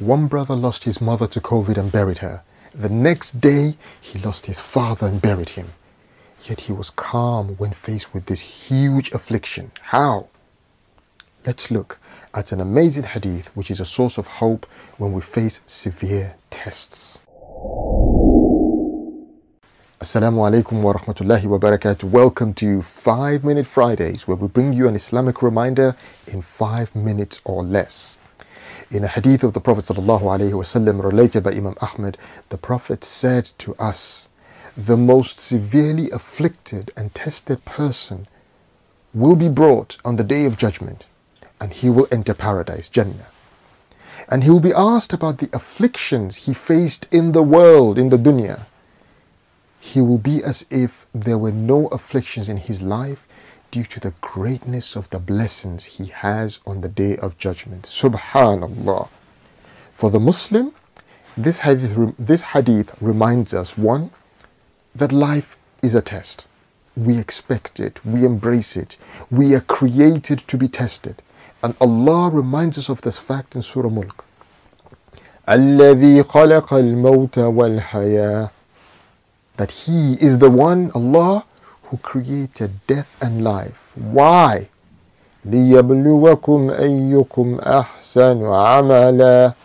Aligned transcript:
One 0.00 0.28
brother 0.28 0.56
lost 0.56 0.84
his 0.84 0.98
mother 0.98 1.26
to 1.26 1.42
COVID 1.42 1.76
and 1.76 1.92
buried 1.92 2.18
her. 2.18 2.42
The 2.74 2.88
next 2.88 3.38
day, 3.38 3.76
he 4.00 4.18
lost 4.18 4.46
his 4.46 4.58
father 4.58 5.06
and 5.06 5.20
buried 5.20 5.50
him. 5.50 5.74
Yet 6.42 6.60
he 6.60 6.72
was 6.72 6.88
calm 6.88 7.48
when 7.58 7.72
faced 7.72 8.14
with 8.14 8.24
this 8.24 8.40
huge 8.40 9.12
affliction. 9.12 9.72
How? 9.92 10.28
Let's 11.44 11.70
look 11.70 11.98
at 12.32 12.50
an 12.50 12.62
amazing 12.62 13.02
hadith 13.02 13.48
which 13.54 13.70
is 13.70 13.78
a 13.78 13.84
source 13.84 14.16
of 14.16 14.26
hope 14.26 14.64
when 14.96 15.12
we 15.12 15.20
face 15.20 15.60
severe 15.66 16.36
tests. 16.48 17.18
Assalamu 20.00 20.48
alaikum 20.48 20.80
wa 20.80 20.94
rahmatullahi 20.94 21.44
wa 21.44 21.58
barakatuh. 21.58 22.04
Welcome 22.04 22.54
to 22.54 22.80
5 22.80 23.44
Minute 23.44 23.66
Fridays 23.66 24.26
where 24.26 24.38
we 24.38 24.48
bring 24.48 24.72
you 24.72 24.88
an 24.88 24.96
Islamic 24.96 25.42
reminder 25.42 25.94
in 26.26 26.40
5 26.40 26.96
minutes 26.96 27.42
or 27.44 27.62
less. 27.62 28.16
In 28.90 29.04
a 29.04 29.08
hadith 29.08 29.44
of 29.44 29.52
the 29.52 29.60
Prophet 29.60 29.84
ﷺ 29.84 31.04
related 31.04 31.44
by 31.44 31.52
Imam 31.52 31.76
Ahmad, 31.80 32.18
the 32.48 32.58
Prophet 32.58 33.04
said 33.04 33.50
to 33.58 33.76
us, 33.76 34.28
The 34.76 34.96
most 34.96 35.38
severely 35.38 36.10
afflicted 36.10 36.90
and 36.96 37.14
tested 37.14 37.64
person 37.64 38.26
will 39.14 39.36
be 39.36 39.48
brought 39.48 39.98
on 40.04 40.16
the 40.16 40.24
day 40.24 40.44
of 40.44 40.58
judgment, 40.58 41.04
and 41.60 41.72
he 41.72 41.88
will 41.88 42.08
enter 42.10 42.34
paradise, 42.34 42.88
Jannah. 42.88 43.28
And 44.28 44.42
he 44.42 44.50
will 44.50 44.58
be 44.58 44.72
asked 44.72 45.12
about 45.12 45.38
the 45.38 45.50
afflictions 45.52 46.48
he 46.48 46.52
faced 46.52 47.06
in 47.12 47.30
the 47.30 47.44
world, 47.44 47.96
in 47.96 48.08
the 48.08 48.16
dunya. 48.16 48.62
He 49.78 50.00
will 50.00 50.18
be 50.18 50.42
as 50.42 50.66
if 50.68 51.06
there 51.14 51.38
were 51.38 51.52
no 51.52 51.86
afflictions 51.88 52.48
in 52.48 52.56
his 52.56 52.82
life 52.82 53.24
due 53.71 53.83
to 53.83 53.99
the 53.99 54.13
greatness 54.21 54.95
of 54.95 55.09
the 55.09 55.19
blessings 55.19 55.85
he 55.85 56.05
has 56.07 56.59
on 56.65 56.81
the 56.81 56.87
day 56.87 57.17
of 57.17 57.37
judgment. 57.37 57.83
Subhanallah. 57.83 59.09
For 59.93 60.09
the 60.09 60.19
Muslim, 60.19 60.73
this 61.35 61.59
hadith, 61.59 62.15
this 62.17 62.41
hadith 62.53 62.95
reminds 63.01 63.53
us 63.53 63.77
one, 63.77 64.11
that 64.93 65.11
life 65.11 65.57
is 65.83 65.93
a 65.95 66.01
test. 66.01 66.47
We 66.95 67.17
expect 67.17 67.79
it, 67.79 68.05
we 68.05 68.23
embrace 68.23 68.77
it, 68.77 68.97
we 69.29 69.53
are 69.53 69.61
created 69.61 70.47
to 70.47 70.57
be 70.57 70.69
tested. 70.69 71.21
And 71.61 71.75
Allah 71.81 72.29
reminds 72.29 72.77
us 72.77 72.89
of 72.89 73.01
this 73.01 73.17
fact 73.17 73.55
in 73.55 73.61
Surah 73.61 73.89
Mulk. 73.89 74.23
الذي 75.49 76.23
خلق 76.23 76.73
الموت 76.73 77.37
والحياة 77.37 78.49
that 79.57 79.71
He 79.71 80.13
is 80.15 80.39
the 80.39 80.49
one, 80.49 80.91
Allah, 80.95 81.45
who 81.89 81.97
created 81.97 82.85
death 82.87 83.17
and 83.21 83.43
life. 83.43 83.91
Why? 83.95 84.69
لِيَبْلُوَكُمْ 85.47 86.71
أَيُّكُمْ 86.79 87.59
أَحْسَنُ 87.63 88.41
عَمَلًا 88.41 89.55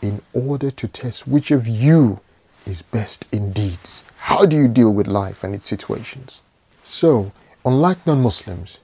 In 0.00 0.22
order 0.32 0.70
to 0.70 0.88
test 0.88 1.26
which 1.26 1.50
of 1.50 1.66
you 1.68 2.20
is 2.66 2.82
best 2.82 3.26
in 3.30 3.52
deeds. 3.52 4.04
How 4.16 4.46
do 4.46 4.56
you 4.56 4.68
deal 4.68 4.92
with 4.92 5.06
life 5.06 5.44
and 5.44 5.54
its 5.54 5.68
situations? 5.68 6.40
So, 6.84 7.32
unlike 7.64 8.06
non-Muslims, 8.06 8.78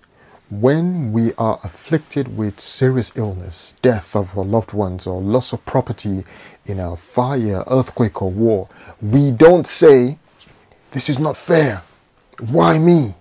when 0.50 1.12
we 1.12 1.32
are 1.34 1.58
afflicted 1.64 2.36
with 2.36 2.60
serious 2.60 3.10
illness, 3.16 3.74
death 3.82 4.14
of 4.14 4.36
our 4.38 4.44
loved 4.44 4.72
ones, 4.72 5.06
or 5.06 5.20
loss 5.20 5.52
of 5.52 5.64
property 5.64 6.24
in 6.66 6.78
a 6.78 6.96
fire, 6.96 7.64
earthquake, 7.66 8.22
or 8.22 8.30
war, 8.30 8.68
we 9.02 9.30
don't 9.30 9.66
say, 9.66 10.18
This 10.92 11.08
is 11.08 11.18
not 11.18 11.36
fair. 11.36 11.82
Why 12.41 12.79
me? 12.79 13.13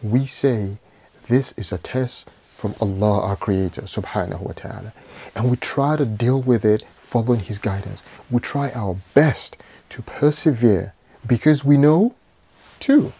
We 0.00 0.24
say 0.24 0.78
this 1.26 1.52
is 1.56 1.72
a 1.72 1.78
test 1.78 2.30
from 2.56 2.76
Allah, 2.80 3.22
our 3.22 3.36
Creator, 3.36 3.82
subhanahu 3.82 4.40
wa 4.40 4.52
ta'ala. 4.54 4.92
And 5.34 5.50
we 5.50 5.56
try 5.56 5.96
to 5.96 6.04
deal 6.04 6.40
with 6.40 6.64
it 6.64 6.84
following 6.96 7.40
His 7.40 7.58
guidance. 7.58 8.02
We 8.30 8.38
try 8.38 8.70
our 8.70 8.98
best 9.14 9.56
to 9.90 10.02
persevere 10.02 10.94
because 11.26 11.64
we 11.64 11.76
know, 11.76 12.14
too, 12.78 13.12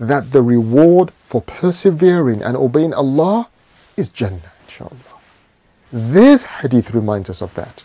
that 0.00 0.32
the 0.32 0.42
reward 0.42 1.12
for 1.22 1.40
persevering 1.40 2.42
and 2.42 2.56
obeying 2.56 2.94
Allah 2.94 3.48
is 3.96 4.08
Jannah, 4.08 4.52
inshallah. 4.64 4.96
This 5.92 6.46
hadith 6.46 6.90
reminds 6.90 7.30
us 7.30 7.40
of 7.40 7.54
that. 7.54 7.84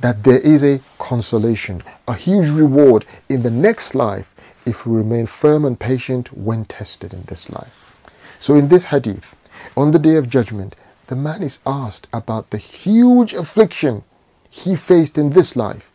That 0.00 0.24
there 0.24 0.40
is 0.40 0.64
a 0.64 0.80
consolation, 0.98 1.82
a 2.08 2.14
huge 2.14 2.48
reward 2.48 3.04
in 3.28 3.42
the 3.42 3.50
next 3.50 3.94
life 3.94 4.32
if 4.66 4.84
we 4.84 4.96
remain 4.96 5.26
firm 5.26 5.64
and 5.64 5.78
patient 5.78 6.36
when 6.36 6.64
tested 6.64 7.14
in 7.14 7.22
this 7.22 7.48
life. 7.48 8.02
So, 8.40 8.54
in 8.54 8.68
this 8.68 8.86
hadith, 8.86 9.34
on 9.76 9.92
the 9.92 9.98
day 9.98 10.16
of 10.16 10.28
judgment, 10.28 10.76
the 11.06 11.16
man 11.16 11.42
is 11.42 11.60
asked 11.64 12.08
about 12.12 12.50
the 12.50 12.58
huge 12.58 13.32
affliction 13.32 14.04
he 14.50 14.76
faced 14.76 15.16
in 15.16 15.30
this 15.30 15.54
life, 15.56 15.88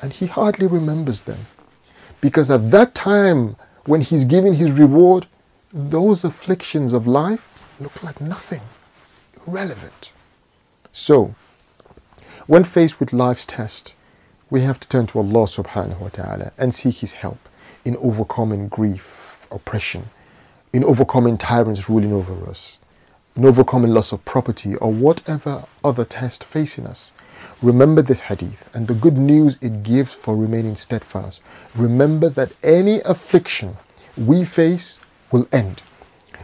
and 0.00 0.12
he 0.12 0.26
hardly 0.26 0.66
remembers 0.66 1.22
them. 1.22 1.46
Because 2.20 2.50
at 2.50 2.70
that 2.72 2.94
time, 2.94 3.56
when 3.86 4.00
he's 4.00 4.24
given 4.24 4.54
his 4.54 4.72
reward, 4.72 5.26
those 5.72 6.24
afflictions 6.24 6.92
of 6.92 7.06
life 7.06 7.64
look 7.80 8.02
like 8.02 8.20
nothing, 8.20 8.62
irrelevant. 9.46 10.10
So, 10.92 11.34
when 12.46 12.64
faced 12.64 13.00
with 13.00 13.12
life's 13.12 13.46
test, 13.46 13.94
we 14.50 14.60
have 14.62 14.78
to 14.80 14.88
turn 14.88 15.06
to 15.08 15.18
Allah 15.18 15.46
subhanahu 15.46 15.98
wa 15.98 16.08
ta'ala 16.08 16.52
and 16.58 16.74
seek 16.74 16.96
His 16.96 17.14
help 17.14 17.38
in 17.84 17.96
overcoming 17.96 18.68
grief, 18.68 19.46
oppression, 19.50 20.10
in 20.72 20.84
overcoming 20.84 21.36
tyrants 21.36 21.88
ruling 21.88 22.12
over 22.12 22.48
us, 22.48 22.78
in 23.36 23.44
overcoming 23.44 23.92
loss 23.92 24.12
of 24.12 24.24
property, 24.24 24.74
or 24.76 24.92
whatever 24.92 25.64
other 25.84 26.04
test 26.04 26.44
facing 26.44 26.86
us. 26.86 27.12
Remember 27.60 28.02
this 28.02 28.22
hadith 28.22 28.68
and 28.74 28.88
the 28.88 28.94
good 28.94 29.16
news 29.16 29.58
it 29.60 29.82
gives 29.82 30.12
for 30.12 30.36
remaining 30.36 30.76
steadfast. 30.76 31.40
Remember 31.74 32.28
that 32.28 32.52
any 32.62 33.00
affliction 33.00 33.76
we 34.16 34.44
face 34.44 35.00
will 35.30 35.48
end. 35.52 35.82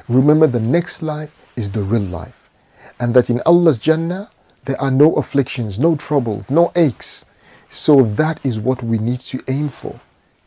Remember 0.09 0.47
the 0.47 0.61
next 0.61 1.03
life 1.03 1.31
is 1.55 1.73
the 1.73 1.83
real 1.83 2.03
life, 2.03 2.49
and 2.99 3.15
that 3.15 3.29
in 3.29 3.41
Allah's 3.45 3.79
Jannah 3.79 4.31
there 4.65 4.81
are 4.81 4.91
no 4.91 5.15
afflictions, 5.15 5.79
no 5.79 5.97
troubles, 5.97 6.51
no 6.51 6.73
aches. 6.75 7.25
So 7.71 8.03
that 8.03 8.45
is 8.45 8.59
what 8.59 8.83
we 8.83 8.99
need 8.99 9.21
to 9.21 9.43
aim 9.49 9.69
for. 9.69 10.01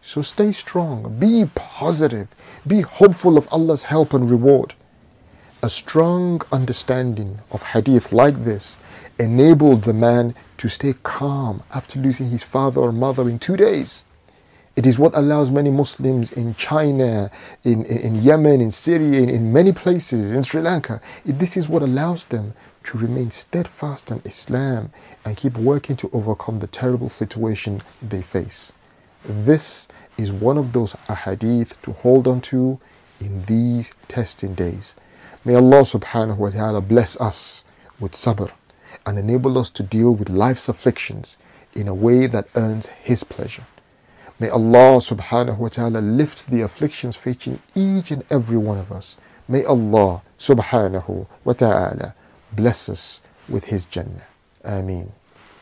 So 0.04 0.22
stay 0.24 0.52
strong, 0.52 1.18
be 1.20 1.46
positive, 1.54 2.28
be 2.66 2.82
hopeful 2.82 3.38
of 3.38 3.48
Allah's 3.52 3.84
help 3.84 4.14
and 4.14 4.30
reward. 4.30 4.74
A 5.64 5.70
strong 5.70 6.42
understanding 6.52 7.40
of 7.52 7.62
hadith 7.62 8.12
like 8.12 8.44
this 8.44 8.78
enabled 9.20 9.84
the 9.84 9.94
man 9.94 10.34
to 10.58 10.70
stay 10.70 10.96
calm 11.04 11.62
after 11.72 12.00
losing 12.00 12.30
his 12.30 12.42
father 12.44 12.82
or 12.82 12.92
mother 12.92 13.30
in 13.30 13.38
two 13.38 13.56
days. 13.56 14.04
It 14.76 14.88
is 14.88 14.98
what 14.98 15.16
allows 15.16 15.52
many 15.52 15.70
Muslims 15.70 16.32
in 16.32 16.56
China, 16.56 17.30
in, 17.64 17.86
in, 17.86 17.98
in 17.98 18.24
Yemen, 18.24 18.62
in 18.62 18.72
Syria, 18.72 19.22
in, 19.22 19.30
in, 19.30 19.54
many 19.54 19.72
places, 19.72 20.32
in 20.32 20.44
Sri 20.44 20.62
Lanka, 20.62 21.02
it, 21.26 21.38
this 21.40 21.56
is 21.58 21.70
what 21.70 21.84
allows 21.84 22.26
them 22.28 22.54
to 22.86 22.98
remain 22.98 23.30
steadfast 23.32 24.10
in 24.10 24.22
Islam 24.26 24.92
and 25.24 25.38
keep 25.38 25.58
working 25.58 25.96
to 25.98 26.10
overcome 26.14 26.60
the 26.60 26.68
terrible 26.68 27.10
situation 27.10 27.84
they 28.02 28.22
face. 28.22 28.72
This 29.23 29.88
is 30.18 30.32
one 30.32 30.58
of 30.58 30.73
those 30.73 30.94
ahadith 31.08 31.79
to 31.84 31.94
hold 31.94 32.28
on 32.28 32.41
to 32.41 32.79
in 33.20 33.46
these 33.46 33.94
testing 34.08 34.53
days. 34.56 34.96
May 35.46 35.56
Allah 35.56 35.82
subhanahu 35.82 36.38
wa 36.38 36.50
ta'ala 36.50 36.82
bless 36.82 37.20
us 37.20 37.66
with 38.00 38.14
sabr 38.14 38.52
and 39.06 39.18
enable 39.18 39.58
us 39.58 39.70
to 39.72 39.84
deal 39.84 40.14
with 40.14 40.29
life's 40.29 40.68
afflictions 40.70 41.38
in 41.73 41.88
a 41.88 41.94
way 41.94 42.28
that 42.28 42.47
earns 42.56 42.88
His 43.03 43.23
pleasure. 43.23 43.66
May 44.40 44.50
Allah 44.50 44.97
subhanahu 44.97 45.58
wa 45.58 45.70
ta'ala 45.70 46.00
lift 46.00 46.50
the 46.50 46.62
afflictions 46.62 47.16
facing 47.16 47.59
each 47.76 48.12
and 48.12 48.23
every 48.29 48.58
one 48.58 48.79
of 48.79 48.91
us. 48.91 49.16
May 49.47 49.64
Allah 49.64 50.22
subhanahu 50.40 51.28
wa 51.44 51.53
ta'ala 51.53 52.16
bless 52.52 52.90
us 52.90 53.22
with 53.47 53.66
His 53.66 53.85
Jannah. 53.85 54.26
Ameen. 54.64 55.12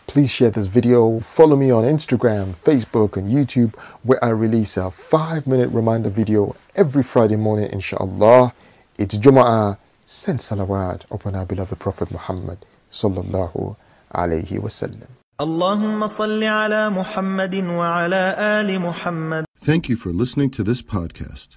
Please 0.09 0.31
share 0.31 0.51
this 0.51 0.67
video. 0.67 1.21
Follow 1.21 1.57
me 1.57 1.71
on 1.71 1.85
Instagram, 1.85 2.55
Facebook, 2.55 3.17
and 3.17 3.27
YouTube, 3.33 3.75
where 4.03 4.23
I 4.23 4.29
release 4.29 4.77
a 4.77 4.91
five 4.91 5.47
minute 5.47 5.71
reminder 5.71 6.11
video 6.11 6.57
every 6.77 7.03
Friday 7.03 7.37
morning, 7.37 7.71
inshallah. 7.73 8.53
It's 8.99 9.17
Jum'ah. 9.17 9.79
Send 10.07 10.41
salawat 10.41 11.03
upon 11.11 11.35
our 11.35 11.47
beloved 11.47 11.79
Prophet 11.79 12.11
Muhammad 12.13 12.59
sallallahu 12.93 13.77
alayhi 14.15 14.61
wasallam. 14.61 15.09
اللهم 15.41 16.07
صل 16.07 16.45
على 16.45 16.91
محمد 16.91 17.55
وعلى 17.55 18.35
آل 18.39 18.79
محمد 18.81 19.45
Thank 19.59 19.89
you 19.89 19.97
for 19.97 20.13
listening 20.13 20.51
to 20.51 20.63
this 20.63 20.81
podcast. 20.83 21.57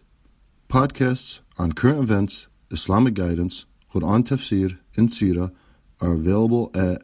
Podcasts 0.69 1.39
on 1.59 1.73
current 1.73 1.99
events, 1.99 2.47
Islamic 2.71 3.13
guidance, 3.13 3.65
Quran 3.93 4.23
tafsir, 4.23 4.79
and 4.95 5.09
seerah 5.09 5.51
are 6.01 6.13
available 6.13 6.71
at 6.73 7.03